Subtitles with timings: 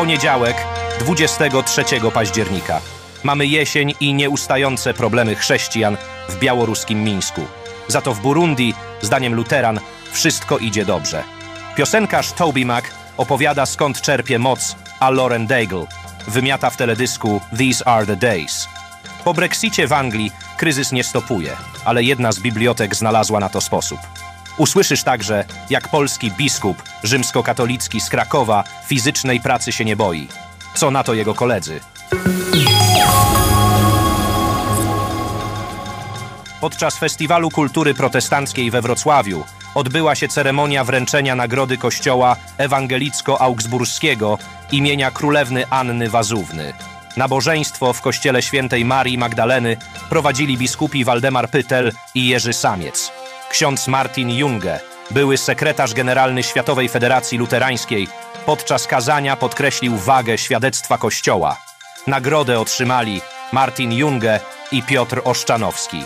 [0.00, 0.56] Poniedziałek,
[0.98, 1.84] 23
[2.14, 2.80] października.
[3.22, 5.96] Mamy jesień i nieustające problemy chrześcijan
[6.28, 7.40] w białoruskim Mińsku.
[7.88, 9.80] Za to w Burundi, zdaniem luteran,
[10.12, 11.22] wszystko idzie dobrze.
[11.76, 12.84] Piosenkarz Toby Mac
[13.16, 15.86] opowiada skąd czerpie moc, a Lauren Daigle
[16.28, 18.68] wymiata w teledysku These Are The Days.
[19.24, 23.98] Po Brexicie w Anglii kryzys nie stopuje, ale jedna z bibliotek znalazła na to sposób.
[24.56, 30.28] Usłyszysz także, jak polski biskup rzymskokatolicki z Krakowa fizycznej pracy się nie boi.
[30.74, 31.80] Co na to jego koledzy?
[36.60, 44.38] Podczas Festiwalu Kultury Protestanckiej we Wrocławiu odbyła się ceremonia wręczenia nagrody Kościoła Ewangelicko-Augsburskiego
[44.72, 46.72] imienia Królewny Anny Wazówny.
[47.16, 49.76] Nabożeństwo w Kościele Świętej Marii Magdaleny
[50.10, 53.19] prowadzili biskupi Waldemar Pytel i Jerzy Samiec.
[53.50, 54.80] Ksiądz Martin Junge,
[55.10, 58.08] były sekretarz generalny Światowej Federacji Luterańskiej,
[58.46, 61.56] podczas kazania podkreślił wagę świadectwa Kościoła.
[62.06, 63.20] Nagrodę otrzymali
[63.52, 64.40] Martin Junge
[64.72, 66.04] i Piotr Oszczanowski.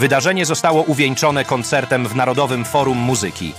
[0.00, 3.54] Wydarzenie zostało uwieńczone koncertem w Narodowym Forum Muzyki.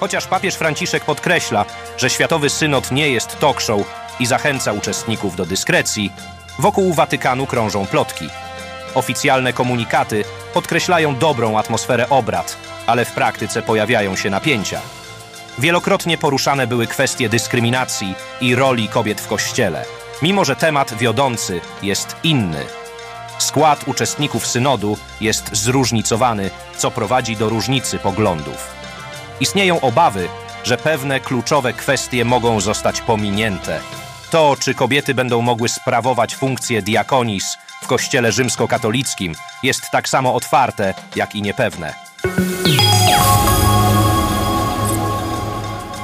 [0.00, 1.64] Chociaż papież Franciszek podkreśla,
[1.96, 3.80] że Światowy Synod nie jest talk show
[4.20, 6.12] i zachęca uczestników do dyskrecji,
[6.58, 8.28] wokół Watykanu krążą plotki.
[8.94, 14.80] Oficjalne komunikaty podkreślają dobrą atmosferę obrad, ale w praktyce pojawiają się napięcia.
[15.58, 19.84] Wielokrotnie poruszane były kwestie dyskryminacji i roli kobiet w kościele,
[20.22, 22.64] mimo że temat wiodący jest inny.
[23.38, 28.70] Skład uczestników synodu jest zróżnicowany, co prowadzi do różnicy poglądów.
[29.40, 30.28] Istnieją obawy,
[30.64, 33.80] że pewne kluczowe kwestie mogą zostać pominięte.
[34.30, 40.94] To, czy kobiety będą mogły sprawować funkcję diakonis w kościele rzymskokatolickim, jest tak samo otwarte,
[41.16, 41.94] jak i niepewne.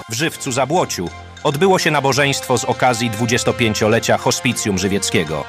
[0.08, 1.10] W Żywcu Zabłociu
[1.42, 5.44] odbyło się nabożeństwo z okazji 25-lecia Hospicjum Żywieckiego.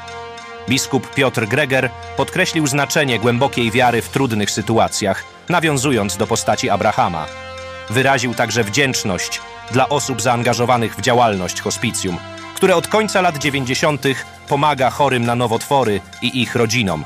[0.70, 7.26] Biskup Piotr Greger podkreślił znaczenie głębokiej wiary w trudnych sytuacjach, nawiązując do postaci Abrahama.
[7.90, 9.42] Wyraził także wdzięczność
[9.72, 12.18] dla osób zaangażowanych w działalność hospicjum,
[12.56, 14.04] które od końca lat 90.
[14.48, 17.06] pomaga chorym na nowotwory i ich rodzinom.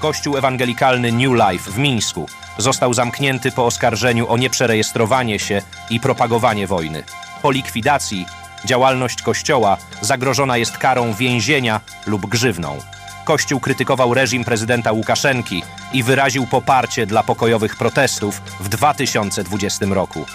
[0.00, 6.66] Kościół ewangelikalny New Life w Mińsku został zamknięty po oskarżeniu o nieprzerejestrowanie się i propagowanie
[6.66, 7.02] wojny.
[7.42, 8.26] Po likwidacji
[8.64, 12.78] działalność Kościoła zagrożona jest karą więzienia lub grzywną.
[13.24, 20.26] Kościół krytykował reżim prezydenta Łukaszenki i wyraził poparcie dla pokojowych protestów w 2020 roku.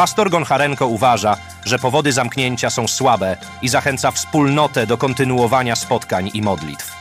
[0.00, 6.42] Pastor Goncharenko uważa, że powody zamknięcia są słabe i zachęca wspólnotę do kontynuowania spotkań i
[6.42, 6.92] modlitw.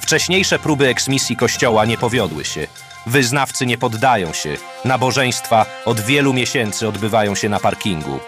[0.00, 2.66] Wcześniejsze próby eksmisji kościoła nie powiodły się.
[3.06, 4.56] Wyznawcy nie poddają się.
[4.84, 8.20] Nabożeństwa od wielu miesięcy odbywają się na parkingu.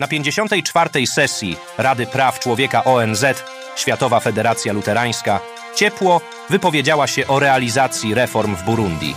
[0.00, 1.06] Na 54.
[1.06, 3.24] sesji Rady Praw Człowieka ONZ
[3.76, 5.40] Światowa Federacja Luterańska
[5.76, 6.20] ciepło
[6.50, 9.14] wypowiedziała się o realizacji reform w Burundi.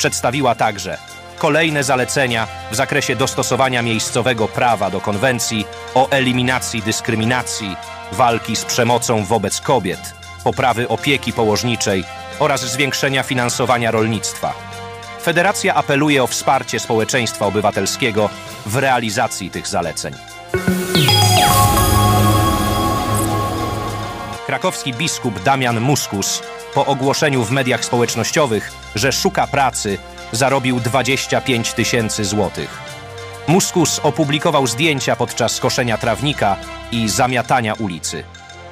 [0.00, 0.98] Przedstawiła także
[1.38, 7.76] kolejne zalecenia w zakresie dostosowania miejscowego prawa do konwencji o eliminacji dyskryminacji,
[8.12, 12.04] walki z przemocą wobec kobiet, poprawy opieki położniczej
[12.38, 14.54] oraz zwiększenia finansowania rolnictwa.
[15.22, 18.30] Federacja apeluje o wsparcie społeczeństwa obywatelskiego
[18.66, 20.14] w realizacji tych zaleceń.
[24.46, 26.42] Krakowski biskup Damian Muskus
[26.74, 29.98] po ogłoszeniu w mediach społecznościowych, że szuka pracy,
[30.32, 32.78] zarobił 25 tysięcy złotych.
[33.48, 36.56] Muskus opublikował zdjęcia podczas koszenia trawnika
[36.92, 38.24] i zamiatania ulicy.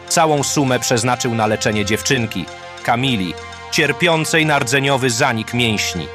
[0.08, 2.44] Całą sumę przeznaczył na leczenie dziewczynki,
[2.82, 3.34] Kamili,
[3.70, 6.06] cierpiącej na rdzeniowy zanik mięśni.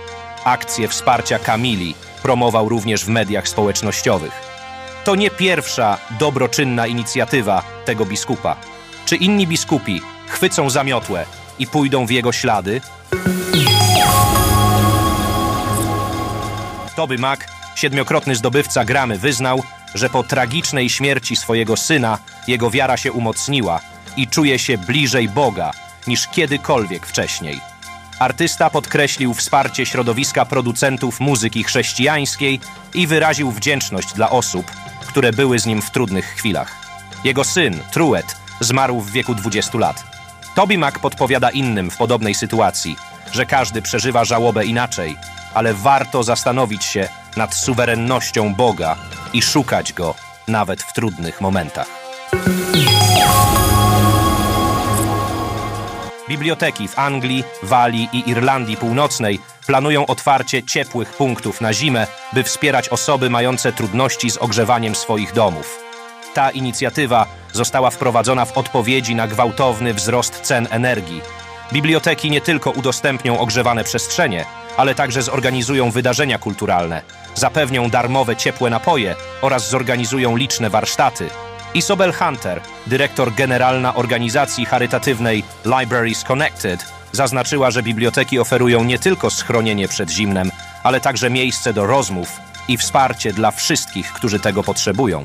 [0.43, 4.33] Akcję wsparcia Kamili promował również w mediach społecznościowych.
[5.03, 8.55] To nie pierwsza dobroczynna inicjatywa tego biskupa.
[9.05, 11.25] Czy inni biskupi chwycą zamiotłę
[11.63, 12.81] i pójdą w jego ślady?
[16.95, 17.39] Toby Mac,
[17.75, 19.63] siedmiokrotny zdobywca Gramy, wyznał,
[19.95, 22.17] że po tragicznej śmierci swojego syna
[22.47, 23.79] jego wiara się umocniła
[24.17, 25.71] i czuje się bliżej Boga
[26.07, 27.59] niż kiedykolwiek wcześniej.
[28.19, 32.59] Artysta podkreślił wsparcie środowiska producentów muzyki chrześcijańskiej
[32.93, 34.71] i wyraził wdzięczność dla osób,
[35.07, 36.75] które były z nim w trudnych chwilach.
[37.23, 40.12] Jego syn, Truet, zmarł w wieku 20 lat.
[40.55, 42.96] Toby Mac podpowiada innym w podobnej sytuacji,
[43.32, 45.16] że każdy przeżywa żałobę inaczej,
[45.53, 47.08] ale warto zastanowić się
[47.38, 48.96] nad suwerennością Boga
[49.34, 50.16] i szukać Go
[50.47, 51.88] nawet w trudnych momentach.
[56.29, 62.90] Biblioteki w Anglii, Walii i Irlandii Północnej planują otwarcie ciepłych punktów na zimę, by wspierać
[62.90, 65.83] osoby mające trudności z ogrzewaniem swoich domów.
[66.34, 71.22] Ta inicjatywa została wprowadzona w odpowiedzi na gwałtowny wzrost cen energii.
[71.74, 74.46] Biblioteki nie tylko udostępnią ogrzewane przestrzenie,
[74.78, 77.02] ale także zorganizują wydarzenia kulturalne,
[77.35, 81.30] zapewnią darmowe ciepłe napoje oraz zorganizują liczne warsztaty.
[81.74, 89.88] Isobel Hunter, dyrektor generalna organizacji charytatywnej Libraries Connected, zaznaczyła, że biblioteki oferują nie tylko schronienie
[89.88, 90.52] przed zimnem,
[90.84, 92.30] ale także miejsce do rozmów
[92.68, 95.24] i wsparcie dla wszystkich, którzy tego potrzebują.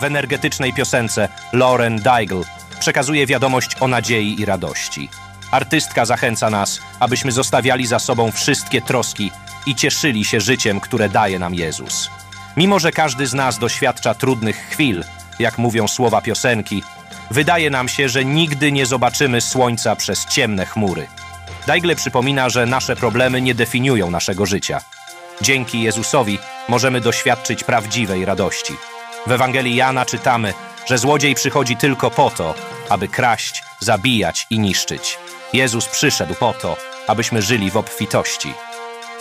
[0.00, 2.42] W energetycznej piosence Lauren Daigle
[2.80, 5.08] przekazuje wiadomość o nadziei i radości.
[5.50, 9.30] Artystka zachęca nas, abyśmy zostawiali za sobą wszystkie troski
[9.66, 12.10] i cieszyli się życiem, które daje nam Jezus.
[12.56, 15.04] Mimo, że każdy z nas doświadcza trudnych chwil,
[15.38, 16.82] jak mówią słowa piosenki,
[17.30, 21.06] wydaje nam się, że nigdy nie zobaczymy słońca przez ciemne chmury.
[21.66, 24.80] Daigle przypomina, że nasze problemy nie definiują naszego życia.
[25.40, 26.38] Dzięki Jezusowi
[26.68, 28.72] możemy doświadczyć prawdziwej radości.
[29.26, 30.54] W Ewangelii Jana czytamy,
[30.86, 32.54] że złodziej przychodzi tylko po to,
[32.88, 35.18] aby kraść, zabijać i niszczyć.
[35.52, 36.76] Jezus przyszedł po to,
[37.06, 38.54] abyśmy żyli w obfitości.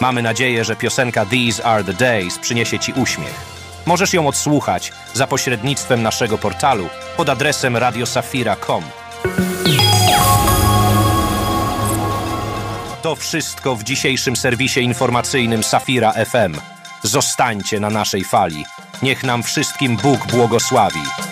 [0.01, 3.55] Mamy nadzieję, że piosenka These Are the Days przyniesie Ci uśmiech.
[3.85, 8.83] Możesz ją odsłuchać za pośrednictwem naszego portalu pod adresem radiosafira.com.
[13.01, 16.59] To wszystko w dzisiejszym serwisie informacyjnym Safira FM.
[17.03, 18.65] Zostańcie na naszej fali.
[19.01, 21.24] Niech nam wszystkim Bóg błogosławi.